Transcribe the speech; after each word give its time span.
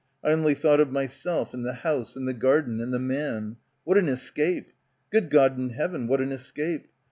I 0.23 0.31
only 0.31 0.55
thought 0.55 0.79
of 0.79 0.91
myself 0.91 1.53
and 1.53 1.63
the 1.63 1.73
house 1.85 2.15
and 2.15 2.27
the 2.27 2.33
garden 2.33 2.79
and 2.81 2.91
the 2.91 2.97
man. 2.97 3.57
What 3.83 3.99
an 3.99 4.09
escape! 4.09 4.71
Good 5.11 5.29
God 5.29 5.59
in 5.59 5.69
heaven, 5.69 6.07
what 6.07 6.21
an 6.21 6.31
escape 6.31 6.87